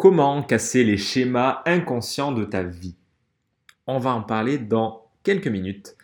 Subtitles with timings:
[0.00, 2.96] Comment casser les schémas inconscients de ta vie
[3.86, 5.94] On va en parler dans quelques minutes.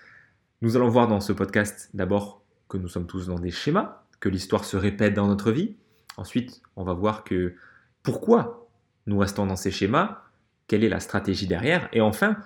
[0.61, 4.29] Nous allons voir dans ce podcast d'abord que nous sommes tous dans des schémas, que
[4.29, 5.77] l'histoire se répète dans notre vie.
[6.19, 7.55] Ensuite, on va voir que
[8.03, 8.69] pourquoi
[9.07, 10.25] nous restons dans ces schémas,
[10.67, 12.37] quelle est la stratégie derrière, et enfin,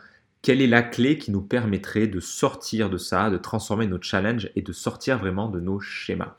[0.42, 4.52] quelle est la clé qui nous permettrait de sortir de ça, de transformer notre challenge
[4.54, 6.36] et de sortir vraiment de nos schémas.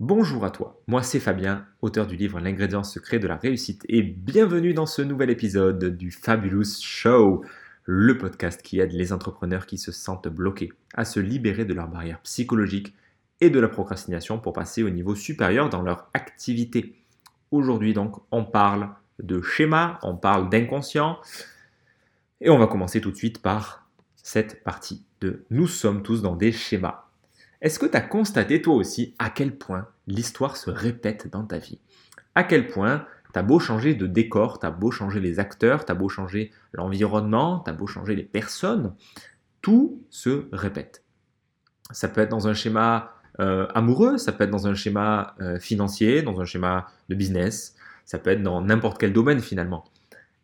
[0.00, 4.00] Bonjour à toi, moi c'est Fabien, auteur du livre L'ingrédient secret de la réussite et
[4.00, 7.44] bienvenue dans ce nouvel épisode du Fabulous Show,
[7.84, 11.88] le podcast qui aide les entrepreneurs qui se sentent bloqués à se libérer de leurs
[11.88, 12.94] barrières psychologiques
[13.42, 16.94] et de la procrastination pour passer au niveau supérieur dans leur activité.
[17.50, 18.88] Aujourd'hui donc on parle
[19.22, 21.18] de schéma, on parle d'inconscient
[22.40, 23.86] et on va commencer tout de suite par
[24.16, 27.09] cette partie de nous sommes tous dans des schémas.
[27.62, 31.58] Est-ce que tu as constaté toi aussi à quel point l'histoire se répète dans ta
[31.58, 31.78] vie?
[32.34, 35.84] À quel point tu as beau changer de décor, tu as beau changer les acteurs,
[35.84, 38.94] tu as beau changer l'environnement, tu as beau changer les personnes,
[39.60, 41.04] tout se répète.
[41.90, 45.58] Ça peut être dans un schéma euh, amoureux, ça peut être dans un schéma euh,
[45.58, 49.84] financier, dans un schéma de business, ça peut être dans n'importe quel domaine finalement.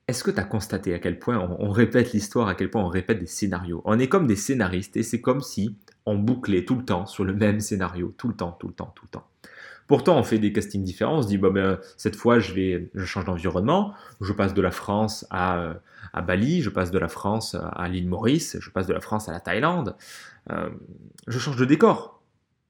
[0.08, 2.89] Est-ce que tu as constaté à quel point on, répète l'histoire, à quel point on
[2.89, 3.83] répète des scénarios?
[3.84, 5.77] On est comme des scénaristes et c'est comme si
[6.07, 8.93] on bouclait tout le temps sur le même scénario, tout le temps, tout le temps,
[8.95, 9.29] tout le temps.
[9.87, 11.19] Pourtant, on fait des castings différents.
[11.19, 13.95] On se dit, ben, cette fois, je, vais, je change d'environnement.
[14.21, 15.75] Je passe de la France à,
[16.13, 19.29] à, Bali, je passe de la France à l'île Maurice, je passe de la France
[19.29, 19.95] à la Thaïlande.
[20.51, 20.71] Euh,
[21.29, 22.20] je change de décor.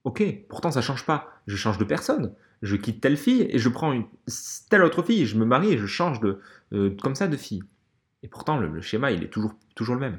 [0.05, 1.41] Ok, pourtant, ça change pas.
[1.47, 4.05] Je change de personne je quitte telle fille et je prends une,
[4.71, 6.41] telle autre fille, je me marie et je change de,
[6.73, 7.62] euh, comme ça de fille.
[8.23, 10.19] Et pourtant, le, schéma, il est toujours, toujours le même.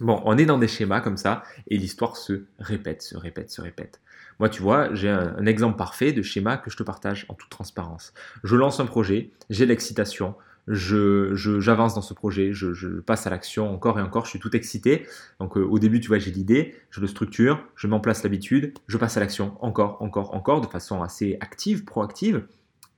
[0.00, 3.60] Bon, on est dans des schémas comme ça et l'histoire se répète, se répète, se
[3.60, 4.00] répète.
[4.38, 7.50] Moi, tu vois, j'ai un, exemple parfait de schéma que je te partage en toute
[7.50, 8.14] transparence.
[8.42, 10.34] Je lance un projet, j'ai l'excitation,
[10.66, 14.56] je, j'avance dans ce projet, je, passe à l'action encore et encore, je suis tout
[14.56, 15.06] excité.
[15.40, 18.22] Donc euh, au début, tu vois, j'ai l'idée, je le structure, je mets en place
[18.22, 22.46] l'habitude, je passe à l'action encore, encore, encore, de façon assez active, proactive.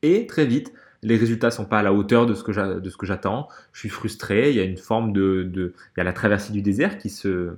[0.03, 2.53] Et très vite, les résultats sont pas à la hauteur de ce que
[3.07, 3.49] j'attends.
[3.73, 6.63] Je suis frustré, il y a une forme de, Il y a la traversée du
[6.63, 7.57] désert qui se,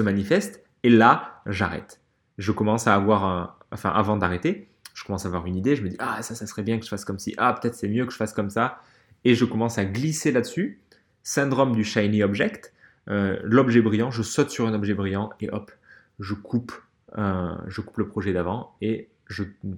[0.00, 0.62] manifeste.
[0.82, 2.00] Et là, j'arrête.
[2.38, 3.54] Je commence à avoir un...
[3.72, 6.46] Enfin, avant d'arrêter, je commence à avoir une idée, je me dis, ah, ça, ça
[6.46, 8.50] serait bien que je fasse comme ci, ah, peut-être c'est mieux que je fasse comme
[8.50, 8.80] ça
[9.24, 10.80] et je commence à glisser là-dessus.
[11.22, 12.74] Syndrome du shiny object.
[13.08, 15.72] Euh, l'objet brillant, je saute sur un objet brillant et hop,
[16.20, 16.72] je coupe,
[17.16, 19.08] je coupe le projet d'avant et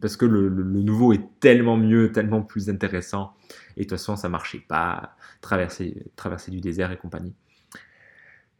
[0.00, 3.34] parce que le, nouveau est tellement mieux, tellement plus intéressant
[3.76, 7.34] et de toute façon ça marchait pas, traverser, traverser du désert et compagnie.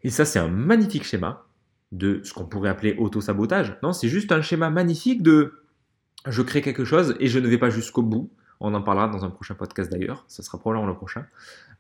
[0.03, 1.47] Et ça c'est un magnifique schéma
[1.93, 3.77] de ce qu'on pourrait appeler auto-sabotage.
[3.83, 5.63] Non, c'est juste un schéma magnifique de
[6.27, 8.31] je crée quelque chose et je ne vais pas jusqu'au bout.
[8.61, 11.27] On en parlera dans un prochain podcast d'ailleurs, ça sera probablement le prochain.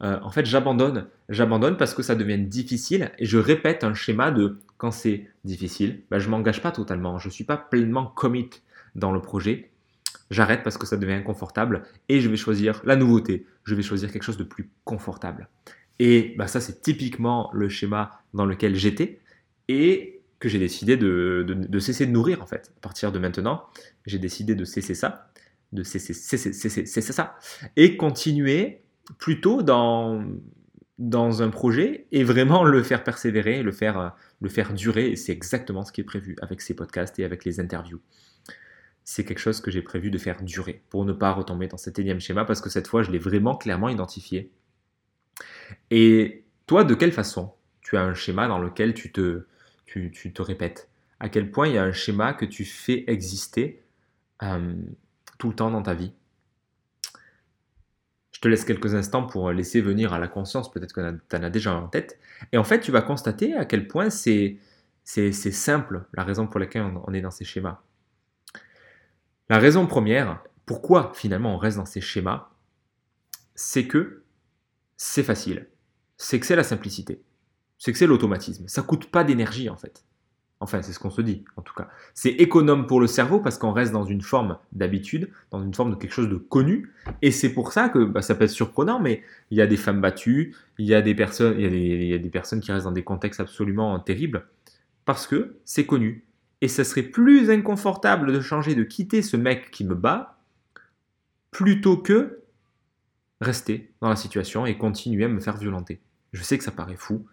[0.02, 1.06] Euh, en fait, j'abandonne.
[1.28, 6.02] J'abandonne parce que ça devient difficile et je répète un schéma de quand c'est difficile,
[6.10, 8.50] ben, je m'engage pas totalement, je ne suis pas pleinement commit
[8.94, 9.70] dans le projet.
[10.30, 13.46] J'arrête parce que ça devient inconfortable et je vais choisir la nouveauté.
[13.64, 15.48] Je vais choisir quelque chose de plus confortable.
[15.98, 19.20] Et ben, ça, c'est typiquement le schéma dans lequel j'étais
[19.68, 22.72] et que j'ai décidé de, cesser de nourrir en fait.
[22.76, 23.64] À partir de maintenant,
[24.06, 25.30] j'ai décidé de cesser ça
[25.72, 27.36] de c'est ça,
[27.74, 28.82] et continuer
[29.18, 30.24] plutôt dans,
[30.98, 35.32] dans un projet et vraiment le faire persévérer, le faire, le faire durer, et c'est
[35.32, 38.00] exactement ce qui est prévu avec ces podcasts et avec les interviews.
[39.04, 41.98] C'est quelque chose que j'ai prévu de faire durer pour ne pas retomber dans cet
[41.98, 44.50] énième schéma parce que cette fois je l'ai vraiment clairement identifié.
[45.90, 49.46] Et toi, de quelle façon tu as un schéma dans lequel tu te,
[49.86, 50.88] tu, te répètes?
[51.20, 53.82] À quel point il y a un schéma que tu fais exister
[54.42, 54.74] euh,
[55.38, 56.12] tout le temps dans ta vie?
[58.32, 61.42] Je te laisse quelques instants pour laisser venir à la conscience, peut-être que tu en
[61.42, 62.18] as déjà en tête.
[62.52, 64.58] Et en fait, tu vas constater à quel point c'est
[65.04, 67.82] simple, la raison pour laquelle on est dans ces schémas.
[69.48, 72.48] La raison première, pourquoi finalement on reste dans ces schémas,
[73.54, 74.24] c'est que
[74.96, 75.68] c'est facile.
[76.16, 77.22] C'est que c'est la simplicité.
[77.78, 78.66] C'est que c'est l'automatisme.
[78.68, 80.04] Ça coûte pas d'énergie en fait.
[80.60, 81.88] Enfin, c'est ce qu'on se dit, en tout cas.
[82.14, 85.90] C'est économe pour le cerveau parce qu'on reste dans une forme d'habitude, dans une forme
[85.90, 86.90] de quelque chose de connu.
[87.20, 89.76] Et c'est pour ça que bah, ça peut être surprenant, mais il y a des
[89.76, 92.92] femmes battues, il y a des personnes, il y a des, personnes qui restent dans
[92.92, 94.46] des contextes absolument terribles
[95.04, 96.24] parce que c'est connu.
[96.64, 100.38] Et ça serait plus inconfortable de changer, de quitter ce mec qui me bat,
[101.50, 102.40] plutôt que
[103.42, 106.00] rester dans la situation et continuer à me faire violenter.
[106.32, 107.26] Je sais que ça paraît fou,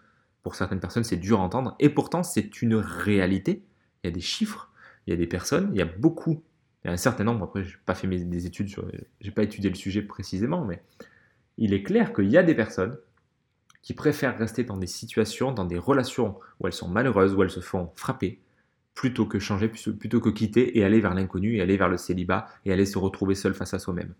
[0.44, 1.78] pour certaines personnes, c'est dur à entendre.
[1.80, 3.64] Et pourtant, c'est une réalité.
[4.04, 4.70] Il y a des chiffres,
[5.08, 6.44] il y a des personnes, il y a beaucoup
[6.84, 8.86] il y a un certain nombre, après, je n'ai pas fait des études, sur,
[9.22, 10.84] j'ai pas étudié le sujet précisément, mais
[11.58, 12.98] il est clair qu'il y a des personnes
[13.82, 17.50] qui préfèrent rester dans des situations, dans des relations où elles sont malheureuses, où elles
[17.50, 18.42] se font frapper,
[18.94, 22.48] plutôt que changer, plutôt que quitter et aller vers l'inconnu, et aller vers le célibat,
[22.66, 24.14] et aller se retrouver seul face à soi-même.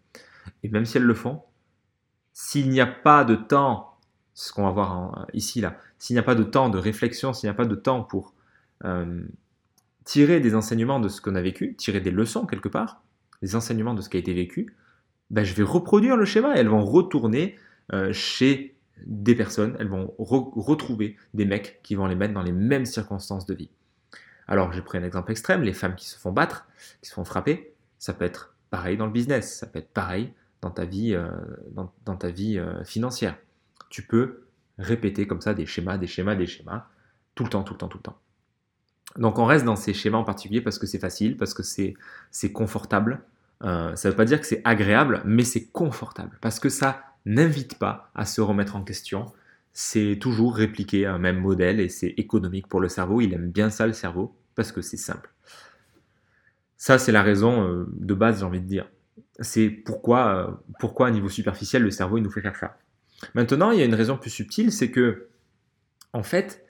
[0.64, 1.42] Et même si elles le font,
[2.34, 3.98] s'il n'y a pas de temps,
[4.34, 7.48] ce qu'on va voir ici, là, s'il n'y a pas de temps de réflexion, s'il
[7.48, 8.34] n'y a pas de temps pour
[8.86, 9.24] euh,
[10.06, 13.04] tirer des enseignements de ce qu'on a vécu, tirer des leçons quelque part,
[13.42, 14.76] des enseignements de ce qui a été vécu,
[15.30, 17.58] ben, je vais reproduire le schéma et elles vont retourner
[17.94, 18.76] euh, chez
[19.06, 23.46] des personnes, elles vont retrouver des mecs qui vont les mettre dans les mêmes circonstances
[23.46, 23.70] de vie.
[24.48, 26.68] Alors, j'ai pris un exemple extrême, les femmes qui se font battre,
[27.02, 30.34] qui se font frapper, ça peut être pareil dans le business, ça peut être pareil
[30.62, 31.30] dans ta vie, euh,
[31.72, 33.38] dans, ta vie euh, financière.
[33.90, 34.44] Tu peux
[34.78, 36.88] répéter comme ça des schémas, des schémas, des schémas,
[37.36, 38.20] tout le temps, tout le temps, tout le temps.
[39.18, 42.52] Donc on reste dans ces schémas en particulier parce que c'est facile, parce que c'est
[42.52, 43.22] confortable.
[43.64, 47.04] Euh, ça ne veut pas dire que c'est agréable, mais c'est confortable, parce que ça
[47.26, 49.32] n'invite pas à se remettre en question.
[49.74, 53.22] C'est toujours répliquer un même modèle et c'est économique pour le cerveau.
[53.22, 55.34] Il aime bien ça le cerveau parce que c'est simple.
[56.78, 58.90] Ça, c'est la raison euh, de base, j'ai envie de dire.
[59.40, 62.78] C'est pourquoi, euh, pourquoi, à niveau superficiel, le cerveau il nous fait faire ça.
[63.36, 65.28] Maintenant, il y a une raison plus subtile, c'est que,
[66.14, 66.66] en fait,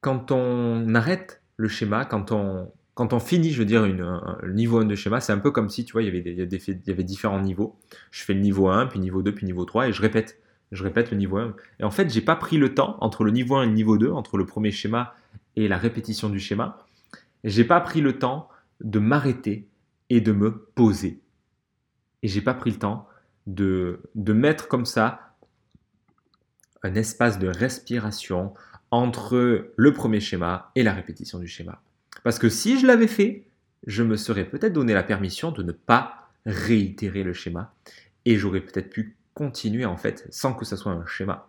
[0.00, 4.38] quand on arrête le schéma, quand on, quand on finit, je veux dire, une, un,
[4.48, 6.70] niveau 1 de schéma, c'est un peu comme si, tu vois, il y, avait des,
[6.70, 7.78] il y avait différents niveaux.
[8.10, 10.40] Je fais le niveau 1, puis niveau 2, puis niveau 3, et je répète.
[10.72, 11.54] Je répète le niveau 1.
[11.80, 13.98] Et en fait, j'ai pas pris le temps entre le niveau 1 et le niveau
[13.98, 15.14] 2, entre le premier schéma
[15.54, 16.86] et la répétition du schéma.
[17.44, 18.48] J'ai pas pris le temps
[18.80, 19.68] de m'arrêter
[20.08, 21.20] et de me poser.
[22.22, 23.06] Et j'ai pas pris le temps
[23.46, 25.34] de, de mettre comme ça
[26.82, 28.54] un espace de respiration
[28.90, 31.80] entre le premier schéma et la répétition du schéma.
[32.24, 33.44] Parce que si je l'avais fait,
[33.86, 37.74] je me serais peut-être donné la permission de ne pas réitérer le schéma
[38.24, 41.48] et j'aurais peut-être pu continuer en fait sans que ça soit un schéma.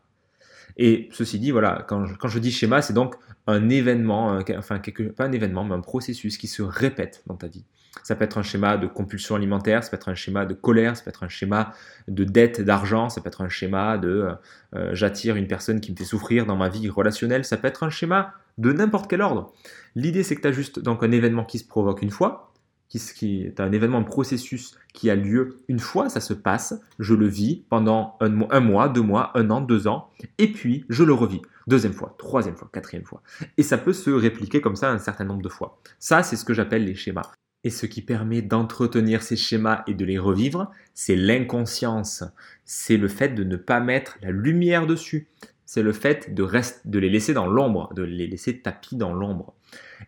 [0.77, 3.15] Et ceci dit, voilà, quand je, dis schéma, c'est donc
[3.45, 7.47] un événement, enfin, quelque, pas un événement, mais un processus qui se répète dans ta
[7.47, 7.63] vie.
[8.01, 10.97] Ça peut être un schéma de compulsion alimentaire, ça peut être un schéma de colère,
[10.97, 11.73] ça peut être un schéma
[12.07, 14.33] de dette d'argent, ça peut être un schéma de euh,
[14.75, 17.83] euh, j'attire une personne qui me fait souffrir dans ma vie relationnelle, ça peut être
[17.83, 19.53] un schéma de n'importe quel ordre.
[19.95, 22.51] L'idée c'est que tu as juste donc un événement qui se provoque une fois,
[22.89, 27.15] qui, qui un événement, un processus qui a lieu une fois, ça se passe, je
[27.15, 31.03] le vis pendant un, un mois, deux mois, un an, deux ans, et puis je
[31.03, 31.41] le revis.
[31.67, 33.23] Deuxième fois, troisième fois, quatrième fois.
[33.57, 35.79] Et ça peut se répliquer comme ça un certain nombre de fois.
[35.97, 37.31] Ça, c'est ce que j'appelle les schémas.
[37.63, 42.23] Et ce qui permet d'entretenir ces schémas et de les revivre, c'est l'inconscience.
[42.65, 45.29] C'est le fait de ne pas mettre la lumière dessus.
[45.73, 46.47] C'est le fait de,
[46.85, 49.55] de les laisser dans l'ombre, de les laisser tapis dans l'ombre.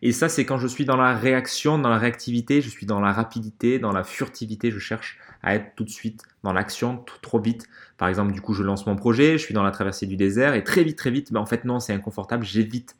[0.03, 2.99] Et ça, c'est quand je suis dans la réaction, dans la réactivité, je suis dans
[2.99, 7.39] la rapidité, dans la furtivité, je cherche à être tout de suite dans l'action, trop
[7.39, 7.67] vite.
[7.97, 10.53] Par exemple, du coup, je lance mon projet, je suis dans la traversée du désert,
[10.53, 12.95] et très vite, très vite, mais en fait, non, c'est inconfortable, j'évite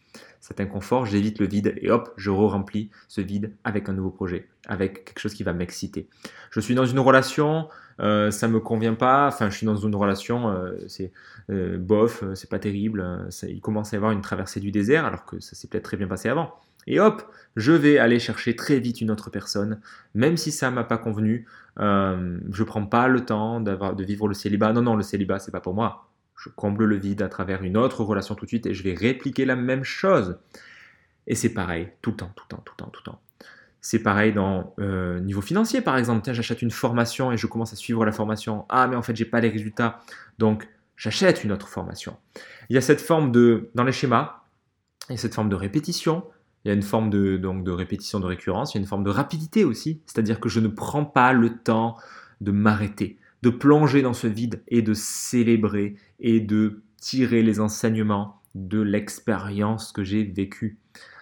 [0.46, 4.48] cet inconfort, j'évite le vide et hop, je re-remplis ce vide avec un nouveau projet,
[4.68, 6.08] avec quelque chose qui va m'exciter.
[6.52, 7.68] Je suis dans une relation,
[8.00, 11.12] euh, ça me convient pas, enfin je suis dans une relation, euh, c'est
[11.50, 15.06] euh, bof, euh, c'est pas terrible, il commence à y avoir une traversée du désert
[15.06, 16.54] alors que ça s'est peut-être très bien passé avant.
[16.86, 17.24] Et hop,
[17.56, 19.82] je vais aller chercher très vite une autre personne,
[20.14, 21.48] même si ça m'a pas convenu.
[21.80, 24.74] Je prends pas le temps de vivre le célibat.
[24.74, 27.78] Non, non, le célibat c'est pas pour moi je comble le vide à travers une
[27.78, 30.38] autre relation tout de suite et je vais répliquer la même chose.
[31.28, 33.22] Et c'est pareil, tout le temps, tout le temps, tout le temps, tout le temps.
[33.82, 36.24] C'est pareil dans euh, niveau financier, par exemple.
[36.24, 38.66] Tiens, j'achète une formation et je commence à suivre la formation.
[38.70, 40.00] Ah, mais en fait, j'ai pas les résultats.
[40.40, 42.18] Donc, j'achète une autre formation.
[42.70, 44.42] Il y a cette forme de, dans les schémas,
[45.10, 46.26] il y a cette forme de répétition.
[46.64, 48.74] Il y a une forme de, donc, de répétition de récurrence.
[48.74, 50.02] Il y a une forme de rapidité aussi.
[50.08, 51.96] C'est-à-dire que je ne prends pas le temps
[52.42, 58.42] de m'arrêter de plonger dans ce vide et de célébrer et de tirer les enseignements
[58.56, 60.80] de l'expérience que j'ai vécue.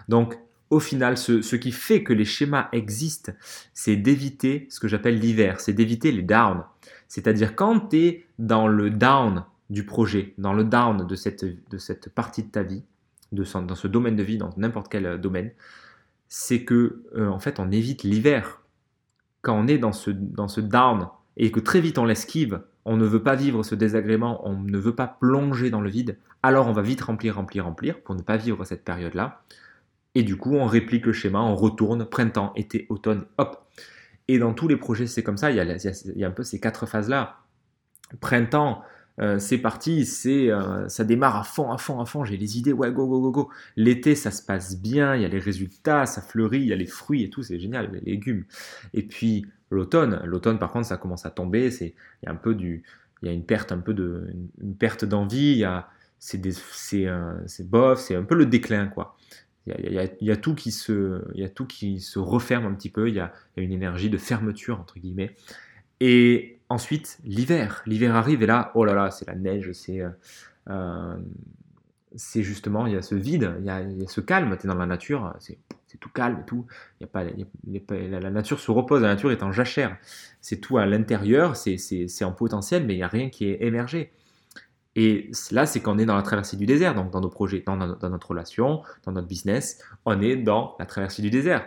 [0.08, 0.38] Donc,
[0.70, 3.32] au final, ce, qui fait que les schémas existent,
[3.74, 6.64] c'est d'éviter ce que j'appelle l'hiver, c'est d'éviter les downs.
[7.08, 11.78] C'est-à-dire quand tu es dans le down du projet, dans le down de cette, de
[11.78, 12.84] cette partie de ta vie,
[13.32, 15.52] de dans ce domaine de vie, dans n'importe quel domaine,
[16.28, 18.62] c'est que euh, en fait on évite l'hiver.
[19.42, 22.98] Quand on est dans ce, dans ce down et que très vite on l'esquive, on
[22.98, 26.68] ne veut pas vivre ce désagrément, on ne veut pas plonger dans le vide, alors
[26.68, 29.42] on va vite remplir, remplir, remplir pour ne pas vivre cette période-là.
[30.16, 33.66] Et du coup, on réplique le schéma, on retourne printemps, été, automne, hop.
[34.28, 36.44] Et dans tous les projets, c'est comme ça, il y, a, y, a, un peu
[36.44, 37.40] ces quatre phases-là.
[38.20, 38.84] Printemps,
[39.20, 42.58] euh, c'est parti, c'est, euh, ça démarre à fond, à fond, à fond, j'ai les
[42.58, 43.50] idées, ouais, go, go, go, go.
[43.76, 46.76] L'été, ça se passe bien, il y a les résultats, ça fleurit, il y a
[46.76, 48.46] les fruits et tout, c'est génial, les légumes.
[48.94, 52.36] Et puis l'automne, l'automne par contre, ça commence à tomber, c'est, il y a un
[52.36, 52.84] peu du,
[53.22, 54.28] il y a une perte un peu de,
[54.62, 57.08] une perte d'envie, il y a, c'est, c'est,
[57.46, 59.16] c'est bof, c'est un peu le déclin, quoi.
[59.66, 62.90] Il y, a, tout qui se, il y a tout qui se referme un petit
[62.90, 65.36] peu, il y a une énergie de fermeture, entre guillemets.
[66.06, 67.82] Et ensuite, l'hiver.
[67.86, 70.10] L'hiver arrive et là, oh là là, c'est la neige, c'est euh,
[70.70, 71.16] euh,
[72.14, 74.76] c'est justement, il y a ce vide, il y a, ce calme, tu es dans
[74.76, 75.58] la nature, c'est
[76.02, 76.66] tout calme et tout.
[77.00, 79.96] Y a pas, la nature se repose, la nature est en jachère.
[80.42, 84.12] C'est tout à l'intérieur, c'est en potentiel, mais il n'y a rien qui est émergé.
[84.98, 87.64] Et là, c'est quand on est dans la traversée du désert, donc dans nos projets,
[87.66, 91.66] dans, dans notre relation, dans notre business, on est dans la traversée du désert.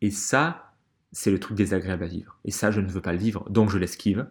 [0.00, 0.63] Et ça,
[1.14, 2.36] c'est le truc désagréable à vivre.
[2.44, 4.26] Et ça, je ne veux pas le vivre, donc je l'esquive.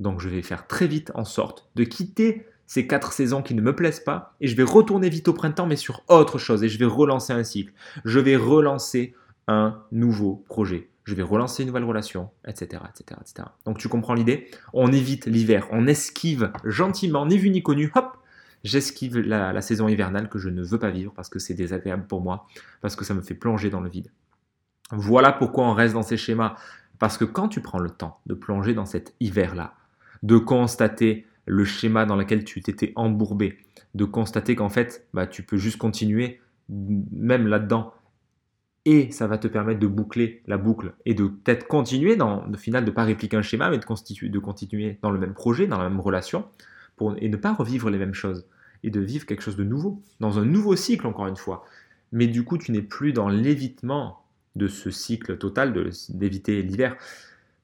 [0.00, 3.62] Donc je vais faire très vite en sorte de quitter ces quatre saisons qui ne
[3.62, 6.68] me plaisent pas et je vais retourner vite au printemps mais sur autre chose et
[6.68, 7.72] je vais relancer un cycle.
[8.04, 9.14] Je vais relancer
[9.46, 10.90] un nouveau projet.
[11.04, 13.48] Je vais relancer une nouvelle relation, etc., etc., etc.
[13.64, 14.50] Donc tu comprends l'idée?
[14.72, 18.18] On évite l'hiver, on esquive gentiment, ni vu ni connu, hop,
[18.64, 22.08] j'esquive la, la saison hivernale que je ne veux pas vivre parce que c'est désagréable
[22.08, 22.48] pour moi,
[22.80, 24.10] parce que ça me fait plonger dans le vide.
[24.92, 26.56] Voilà pourquoi on reste dans ces schémas.
[26.98, 29.74] Parce que quand tu prends le temps de plonger dans cet hiver-là,
[30.22, 33.58] de constater le schéma dans lequel tu t'étais embourbé,
[33.94, 37.92] de constater qu'en fait, bah, tu peux juste continuer même là-dedans.
[38.84, 42.56] Et ça va te permettre de boucler la boucle et de peut-être continuer, dans, au
[42.56, 45.34] final, de ne pas répliquer un schéma, mais de, constituer, de continuer dans le même
[45.34, 46.46] projet, dans la même relation,
[46.96, 48.46] pour, et ne pas revivre les mêmes choses,
[48.84, 51.64] et de vivre quelque chose de nouveau, dans un nouveau cycle, encore une fois.
[52.12, 54.22] Mais du coup, tu n'es plus dans l'évitement
[54.56, 55.72] de ce cycle total,
[56.08, 56.96] d'éviter l'hiver.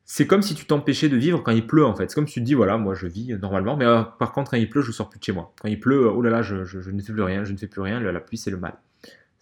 [0.05, 2.11] C'est comme si tu t'empêchais de vivre quand il pleut en fait.
[2.11, 4.51] C'est comme si tu te dis voilà, moi je vis normalement, mais euh, par contre
[4.51, 5.55] quand il pleut, je sors plus de chez moi.
[5.61, 7.81] Quand il pleut, oh là là, je, ne fais plus rien, je ne fais plus
[7.81, 8.75] rien, la pluie c'est le mal.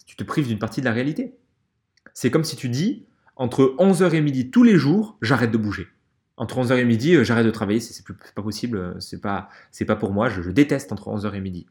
[0.06, 1.34] Tu te prives d'une partie de la réalité.
[2.14, 5.88] C'est comme si tu dis entre 11h et midi tous les jours, j'arrête de bouger.
[6.36, 8.04] Entre 11h et midi, euh, j'arrête de travailler, c'est
[8.34, 9.48] pas possible, euh, c'est pas,
[9.86, 11.66] pas pour moi, je, je déteste entre 11h et midi.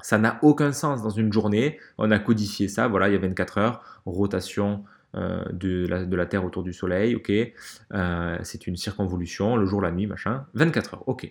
[0.00, 1.78] Ça n'a aucun sens dans une journée.
[1.98, 2.86] On a codifié ça.
[2.88, 4.84] Voilà, il y a 24 heures, rotation
[5.16, 7.16] euh, de, la, Terre autour du Soleil.
[7.16, 10.46] Ok, euh, c'est une circonvolution, le jour, la nuit, machin.
[10.54, 11.08] 24 heures.
[11.08, 11.30] Ok.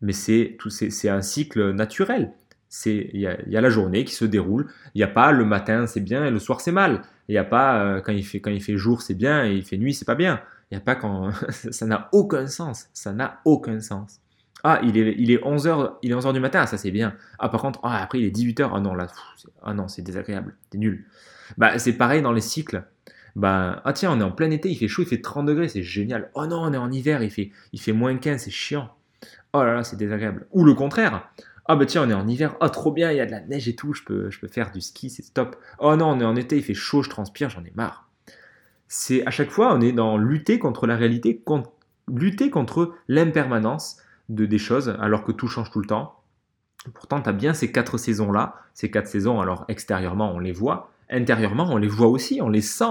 [0.00, 0.58] Mais c'est
[1.08, 2.32] un cycle naturel.
[2.84, 4.66] Il y, a, la journée qui se déroule.
[4.94, 7.02] Il n'y a pas le matin c'est bien et le soir c'est mal.
[7.28, 9.54] Il n'y a pas euh, quand il fait quand il fait jour c'est bien et
[9.54, 10.40] il fait nuit c'est pas bien.
[10.70, 11.30] Il n'y a pas quand
[11.70, 12.88] ça n'a aucun sens.
[12.92, 14.20] Ça n'a aucun sens.
[14.68, 17.14] Ah, il est, il est 11h, il est 11h du matin, ça c'est bien.
[17.38, 19.06] Ah, par contre, ah, après il est 18h, ah non, là,
[19.62, 21.06] ah non, c'est désagréable, c'est nul.
[21.56, 22.82] Bah, c'est pareil dans les cycles.
[23.36, 25.68] Bah, ah tiens, on est en plein été, il fait chaud, il fait 30 degrés,
[25.68, 26.32] c'est génial.
[26.34, 28.90] Oh non, on est en hiver, il fait, il fait moins 15, c'est chiant.
[29.52, 30.48] Oh là là, c'est désagréable.
[30.50, 31.30] Ou le contraire.
[31.66, 33.42] Ah bah tiens, on est en hiver, oh trop bien, il y a de la
[33.42, 35.54] neige et tout, je peux, je peux faire du ski, c'est top.
[35.78, 38.10] Oh non, on est en été, il fait chaud, je transpire, j'en ai marre.
[38.88, 41.40] C'est à chaque fois, on est dans lutter contre la réalité,
[42.08, 46.20] lutter contre l'impermanence, de des choses, alors que tout change tout le temps.
[46.94, 50.90] Pourtant, tu as bien ces quatre saisons-là, ces quatre saisons, alors extérieurement, on les voit,
[51.10, 52.84] intérieurement, on les voit aussi, on les sent.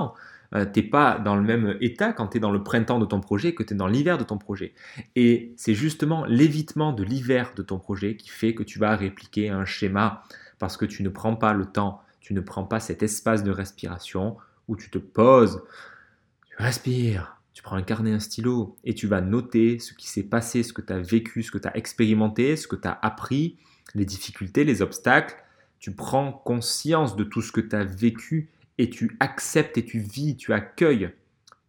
[0.53, 3.19] Euh, t'es pas dans le même état quand tu es dans le printemps de ton
[3.19, 4.73] projet que tu es dans l'hiver de ton projet.
[5.15, 9.49] Et c'est justement l'évitement de l'hiver de ton projet qui fait que tu vas répliquer
[9.49, 10.23] un schéma
[10.59, 13.51] parce que tu ne prends pas le temps, tu ne prends pas cet espace de
[13.51, 14.37] respiration
[14.67, 15.63] où tu te poses,
[16.47, 20.23] tu respires, tu prends un carnet, un stylo et tu vas noter ce qui s'est
[20.23, 22.99] passé, ce que tu as vécu, ce que tu as expérimenté, ce que tu as
[23.01, 23.55] appris,
[23.95, 25.37] les difficultés, les obstacles.
[25.79, 29.99] Tu prends conscience de tout ce que tu as vécu et tu acceptes et tu
[29.99, 31.11] vis, tu accueilles.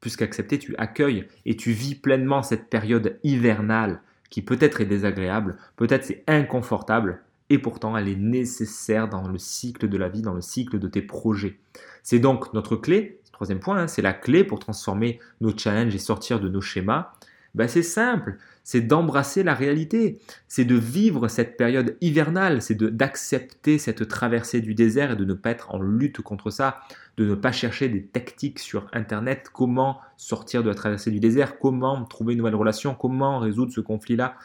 [0.01, 5.57] Plus qu'accepter, tu accueilles et tu vis pleinement cette période hivernale qui peut-être est désagréable,
[5.77, 10.35] peut-être c'est inconfortable, et pourtant elle est nécessaire dans le cycle de la vie, dans
[10.35, 11.59] le cycle de tes projets.
[12.03, 15.99] C'est donc notre clé, Troisième point, hein, c'est la clé pour transformer nos challenges et
[15.99, 17.13] sortir de nos schémas.
[17.55, 23.77] Ben, c'est simple, c'est d'embrasser la réalité, c'est de vivre cette période hivernale, c'est d'accepter
[23.77, 26.81] cette traversée du désert et de ne pas être en lutte contre ça,
[27.19, 31.59] de ne pas chercher des tactiques sur Internet, comment sortir de la traversée du désert,
[31.59, 34.37] comment trouver une nouvelle relation, comment résoudre ce conflit-là.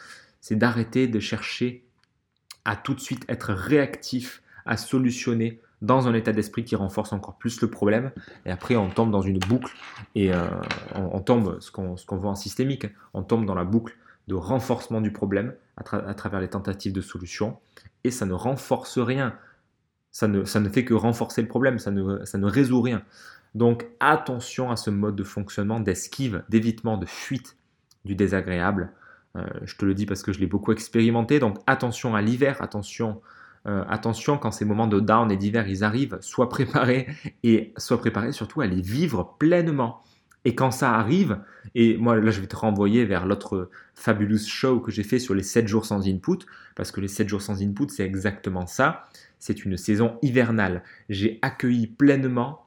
[0.42, 1.86] C'est d'arrêter de chercher
[2.66, 7.36] à tout de suite être réactif, à solutionner dans un état d'esprit qui renforce encore
[7.36, 8.12] plus le problème.
[8.46, 9.74] Et après, on tombe dans une boucle
[10.14, 10.46] et euh,
[10.94, 13.96] on, tombe, ce qu'on voit en systémique, on tombe dans la boucle
[14.28, 17.58] de renforcement du problème à, travers les tentatives de solution.
[18.04, 19.34] Et ça ne renforce rien.
[20.12, 23.02] Ça ne, ça ne fait que renforcer le problème, ça ne, ça ne résout rien.
[23.54, 27.56] Donc attention à ce mode de fonctionnement d'esquive, d'évitement, de fuite
[28.04, 28.92] du désagréable.
[29.36, 31.38] Euh, je te le dis parce que je l'ai beaucoup expérimenté.
[31.38, 33.20] Donc attention à l'hiver, attention,
[33.66, 37.06] euh, attention quand ces moments de down et d'hiver ils arrivent, sois préparé
[37.44, 40.00] et sois préparé surtout à les vivre pleinement.
[40.44, 41.38] Et quand ça arrive,
[41.76, 45.34] et moi là je vais te renvoyer vers l'autre fabulous show que j'ai fait sur
[45.34, 46.38] les 7 jours sans input,
[46.74, 49.04] parce que les 7 jours sans input c'est exactement ça,
[49.38, 50.82] c'est une saison hivernale.
[51.08, 52.66] J'ai accueilli pleinement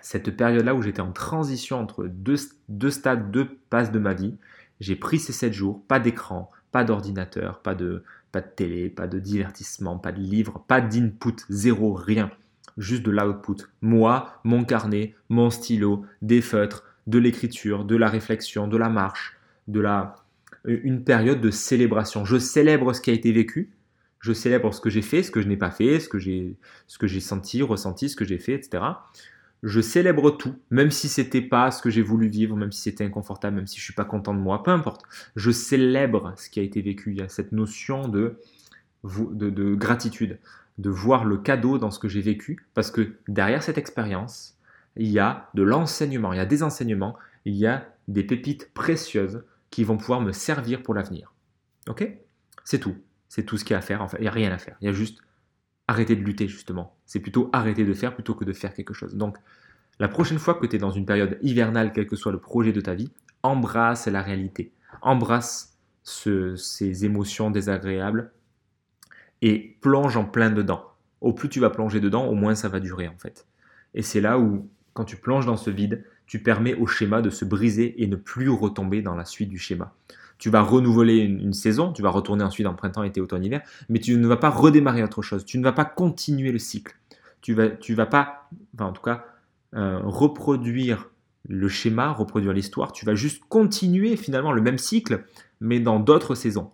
[0.00, 2.36] cette période-là où j'étais en transition entre deux,
[2.68, 4.36] deux stades, deux passes de ma vie.
[4.78, 8.02] J'ai pris ces 7 jours, pas d'écran, pas d'ordinateur, pas de,
[8.32, 12.30] pas de télé, pas de divertissement, pas de livre, pas d'input, zéro, rien.
[12.78, 13.68] Juste de l'output.
[13.82, 19.36] Moi, mon carnet, mon stylo, des feutres, de l'écriture, de la réflexion, de la marche,
[19.68, 20.16] de la
[20.64, 22.24] une période de célébration.
[22.24, 23.72] Je célèbre ce qui a été vécu,
[24.20, 26.56] je célèbre ce que j'ai fait, ce que je n'ai pas fait, ce que j'ai
[26.86, 28.80] ce que j'ai senti, ressenti, ce que j'ai fait, etc
[29.62, 33.04] je célèbre tout, même si c'était pas ce que j'ai voulu vivre, même si c'était
[33.04, 35.02] inconfortable, même si je suis pas content de moi, peu importe.
[35.36, 37.12] Je célèbre ce qui a été vécu.
[37.12, 38.40] Il y a cette notion de,
[39.04, 40.38] de, gratitude,
[40.78, 44.56] de voir le cadeau dans ce que j'ai vécu, parce que derrière cette expérience,
[44.96, 48.72] il y a de l'enseignement, il y a des enseignements, il y a des pépites
[48.74, 51.32] précieuses qui vont pouvoir me servir pour l'avenir.
[51.88, 52.06] Ok?
[52.64, 52.96] C'est tout.
[53.28, 54.06] C'est tout ce qu'il y a à faire.
[54.18, 54.76] Il n'y a rien à faire.
[54.80, 55.20] Il y a juste
[55.92, 56.96] arrêter de lutter justement.
[57.06, 59.14] C'est plutôt arrêter de faire plutôt que de faire quelque chose.
[59.14, 59.36] Donc
[60.00, 62.72] la prochaine fois que tu es dans une période hivernale, quel que soit le projet
[62.72, 64.72] de ta vie, embrasse la réalité.
[65.02, 68.32] Embrasse ces émotions désagréables
[69.42, 70.84] et plonge en plein dedans.
[71.20, 73.46] Au plus tu vas plonger dedans, au moins ça va durer en fait.
[73.94, 77.30] Et c'est là où, quand tu plonges dans ce vide, tu permets au schéma de
[77.30, 79.94] se briser et ne plus retomber dans la suite du schéma
[80.42, 84.00] tu vas renouveler une, saison, tu vas retourner ensuite en printemps, été, automne, hiver, mais
[84.00, 86.96] tu ne vas pas redémarrer autre chose, tu ne vas pas continuer le cycle.
[87.42, 89.24] Tu vas, tu vas pas, enfin en tout cas,
[89.76, 91.10] euh, reproduire
[91.48, 95.24] le schéma, reproduire l'histoire, tu vas juste continuer finalement le même cycle,
[95.60, 96.72] mais dans d'autres saisons.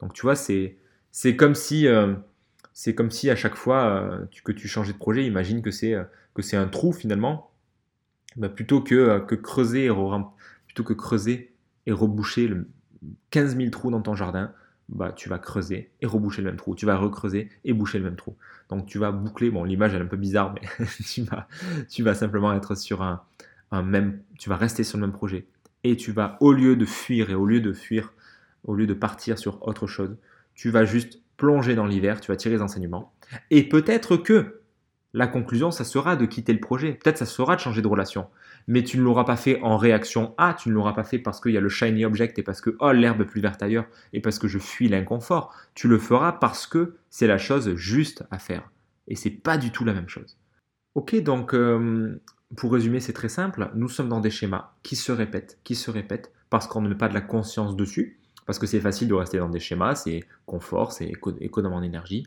[0.00, 0.78] Donc tu vois, c'est,
[1.10, 1.88] c'est comme si...
[1.88, 2.14] Euh,
[2.72, 5.94] c'est comme si à chaque fois euh, que tu changeais de projet, imagine que c'est
[6.32, 7.50] que c'est un trou finalement,
[8.36, 9.92] bah, plutôt que, que creuser et
[10.66, 11.52] plutôt que creuser
[11.84, 12.66] et reboucher le,
[13.30, 14.52] 15 000 trous dans ton jardin,
[14.88, 16.74] bah, tu vas creuser et reboucher le même trou.
[16.74, 18.36] Tu vas recreuser et boucher le même trou.
[18.68, 21.48] Donc tu vas boucler, bon l'image est un peu bizarre, mais tu, vas,
[21.88, 23.22] tu vas simplement être sur un,
[23.82, 25.46] même, tu vas rester sur le même projet.
[25.84, 28.12] Et tu vas, au lieu de fuir et au lieu de fuir,
[28.64, 30.16] au lieu de partir sur autre chose,
[30.54, 33.12] tu vas juste plonger dans l'hiver, tu vas tirer les enseignements.
[33.50, 34.59] Et peut-être que
[35.12, 36.92] la conclusion, ça sera de quitter le projet.
[36.92, 38.26] Peut-être ça sera de changer de relation
[38.66, 41.40] mais tu ne l'auras pas fait en réaction à, tu ne l'auras pas fait parce
[41.40, 43.86] qu'il y a le shiny object et parce que oh l'herbe est plus verte ailleurs
[44.12, 45.54] et parce que je fuis l'inconfort.
[45.74, 48.70] Tu le feras parce que c'est la chose juste à faire
[49.08, 50.38] et c'est pas du tout la même chose.
[50.94, 52.20] Ok, donc euh,
[52.56, 53.70] pour résumer, c'est très simple.
[53.74, 56.94] Nous sommes dans des schémas qui se répètent, qui se répètent parce qu'on ne met
[56.94, 60.20] pas de la conscience dessus, parce que c'est facile de rester dans des schémas, c'est
[60.46, 62.26] confort, c'est économie en énergie.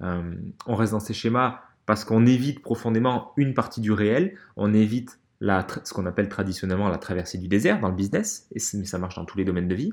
[0.00, 0.34] Euh,
[0.66, 5.18] on reste dans ces schémas parce qu'on évite profondément une partie du réel, on évite
[5.40, 9.16] ce qu'on appelle traditionnellement la traversée du désert dans le business, et mais ça marche
[9.16, 9.92] dans tous les domaines de vie.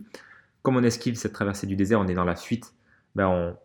[0.61, 2.73] Comme on esquive cette traversée du désert, on est dans la fuite,
[3.15, 3.55] ben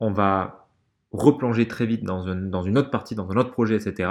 [0.00, 0.68] on, va
[1.12, 4.10] replonger très vite dans, une autre partie, dans un autre projet, etc.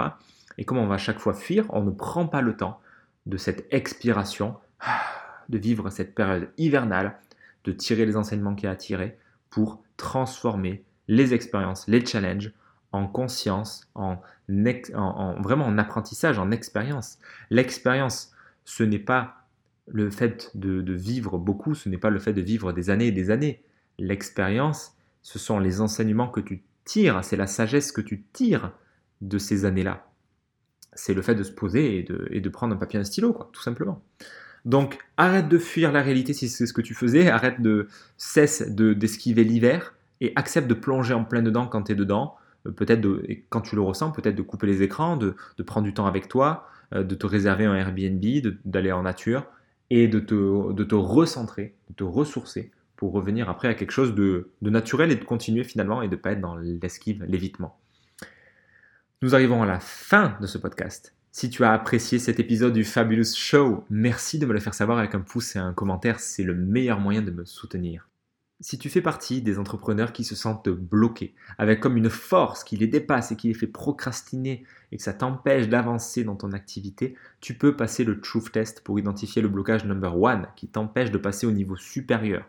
[0.57, 2.79] Et comme on va chaque fois fuir, on ne prend pas le temps
[3.25, 4.55] de cette expiration,
[5.49, 7.17] de vivre cette période hivernale,
[7.63, 9.17] de tirer les enseignements qu'il y a à tirer
[9.49, 12.51] pour transformer les expériences, les challenges
[12.95, 17.19] en conscience, en, vraiment en apprentissage, en expérience.
[17.49, 18.31] L'expérience,
[18.63, 19.45] ce n'est pas
[19.87, 23.11] le fait de, vivre beaucoup, ce n'est pas le fait de vivre des années et
[23.11, 23.61] des années.
[23.99, 28.71] L'expérience, ce sont les enseignements que tu tires, c'est la sagesse que tu tires
[29.21, 30.07] de ces années-là.
[30.93, 32.03] C'est le fait de se poser et
[32.39, 34.01] de, prendre un papier et un stylo, tout simplement.
[34.63, 38.67] Donc arrête de fuir la réalité si c'est ce que tu faisais, arrête de cesse
[38.67, 42.35] d'esquiver l'hiver et accepte de plonger en plein dedans quand tu es dedans
[42.71, 43.07] peut-être
[43.49, 46.67] quand tu le ressens, peut-être de couper les écrans, de, prendre du temps avec toi,
[46.93, 48.23] euh, de te réserver un Airbnb,
[48.65, 49.45] d'aller en nature
[49.89, 54.15] et de te, de te recentrer, de te ressourcer pour revenir après à quelque chose
[54.15, 57.77] de, naturel et de continuer finalement et de ne pas être dans l'esquive, l'évitement.
[59.21, 61.13] Nous arrivons à la fin de ce podcast.
[61.31, 64.97] Si tu as apprécié cet épisode du Fabulous Show, merci de me le faire savoir
[64.97, 68.07] avec un pouce et un commentaire, c'est le meilleur moyen de me soutenir.
[68.61, 72.77] Si tu fais partie des entrepreneurs qui se sentent bloqués, avec comme une force qui
[72.77, 74.63] les dépasse et qui les fait procrastiner
[74.93, 78.97] et que ça t'empêche d'avancer dans ton activité, tu peux passer le Truth Test pour
[78.97, 82.45] identifier le blocage number one qui t'empêche de passer au niveau supérieur,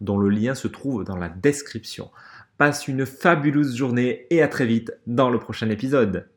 [0.00, 2.12] dont le lien se trouve dans la description.
[2.56, 6.28] Passe une fabuleuse journée et à très vite dans le prochain épisode.